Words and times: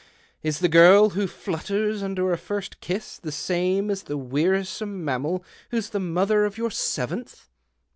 Is 0.41 0.61
the 0.61 0.67
girl 0.67 1.11
who 1.11 1.27
flutters 1.27 2.01
under 2.01 2.33
a 2.33 2.37
first 2.39 2.79
kiss 2.81 3.19
the 3.19 3.31
same 3.31 3.91
as 3.91 4.01
the 4.01 4.17
wearisome 4.17 5.05
mammal 5.05 5.45
who's 5.69 5.91
the 5.91 5.99
mother 5.99 6.43
of 6.43 6.57
your 6.57 6.71
seventh 6.71 7.47